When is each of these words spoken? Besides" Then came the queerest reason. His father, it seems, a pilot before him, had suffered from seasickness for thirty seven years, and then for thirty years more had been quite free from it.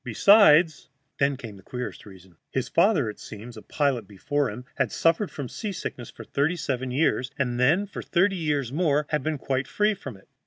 Besides" 0.03 0.89
Then 1.19 1.37
came 1.37 1.57
the 1.57 1.61
queerest 1.61 2.07
reason. 2.07 2.35
His 2.49 2.69
father, 2.69 3.07
it 3.07 3.19
seems, 3.19 3.55
a 3.55 3.61
pilot 3.61 4.07
before 4.07 4.49
him, 4.49 4.65
had 4.73 4.91
suffered 4.91 5.29
from 5.29 5.47
seasickness 5.47 6.09
for 6.09 6.23
thirty 6.23 6.55
seven 6.55 6.89
years, 6.89 7.29
and 7.37 7.59
then 7.59 7.85
for 7.85 8.01
thirty 8.01 8.35
years 8.35 8.73
more 8.73 9.05
had 9.09 9.21
been 9.21 9.37
quite 9.37 9.67
free 9.67 9.93
from 9.93 10.17
it. 10.17 10.27